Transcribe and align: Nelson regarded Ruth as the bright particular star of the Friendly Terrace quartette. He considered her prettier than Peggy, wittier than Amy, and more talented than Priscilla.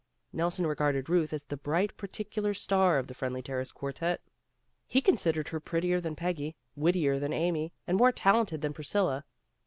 Nelson 0.33 0.65
regarded 0.65 1.09
Ruth 1.09 1.31
as 1.31 1.43
the 1.43 1.57
bright 1.57 1.95
particular 1.95 2.55
star 2.55 2.97
of 2.97 3.05
the 3.05 3.13
Friendly 3.13 3.43
Terrace 3.43 3.71
quartette. 3.71 4.19
He 4.87 4.99
considered 4.99 5.49
her 5.49 5.59
prettier 5.59 6.01
than 6.01 6.15
Peggy, 6.15 6.55
wittier 6.75 7.19
than 7.19 7.33
Amy, 7.33 7.71
and 7.85 7.97
more 7.99 8.11
talented 8.11 8.61
than 8.61 8.73
Priscilla. 8.73 9.25